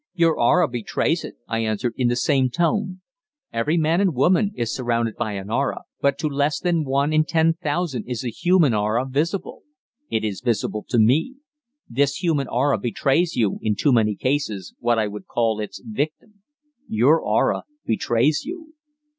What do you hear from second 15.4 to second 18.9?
its 'victim.' Your aura betrays you."